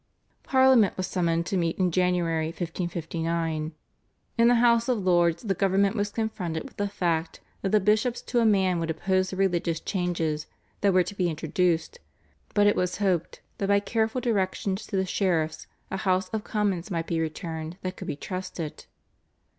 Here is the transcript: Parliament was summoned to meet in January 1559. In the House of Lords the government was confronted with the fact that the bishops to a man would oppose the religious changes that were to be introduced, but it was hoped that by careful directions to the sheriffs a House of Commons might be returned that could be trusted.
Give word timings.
Parliament 0.41 0.97
was 0.97 1.05
summoned 1.05 1.45
to 1.45 1.55
meet 1.55 1.77
in 1.77 1.91
January 1.91 2.47
1559. 2.47 3.71
In 4.35 4.47
the 4.47 4.55
House 4.55 4.89
of 4.89 4.97
Lords 4.97 5.43
the 5.43 5.53
government 5.53 5.95
was 5.95 6.09
confronted 6.09 6.63
with 6.63 6.77
the 6.77 6.87
fact 6.87 7.39
that 7.61 7.71
the 7.71 7.79
bishops 7.79 8.23
to 8.23 8.39
a 8.39 8.43
man 8.45 8.79
would 8.79 8.89
oppose 8.89 9.29
the 9.29 9.35
religious 9.35 9.79
changes 9.79 10.47
that 10.79 10.91
were 10.91 11.03
to 11.03 11.13
be 11.13 11.29
introduced, 11.29 11.99
but 12.55 12.65
it 12.65 12.75
was 12.75 12.97
hoped 12.97 13.41
that 13.59 13.67
by 13.67 13.79
careful 13.79 14.19
directions 14.21 14.87
to 14.87 14.95
the 14.95 15.05
sheriffs 15.05 15.67
a 15.91 15.97
House 15.97 16.29
of 16.29 16.43
Commons 16.43 16.89
might 16.89 17.05
be 17.05 17.19
returned 17.21 17.77
that 17.83 17.95
could 17.95 18.07
be 18.07 18.15
trusted. 18.15 18.87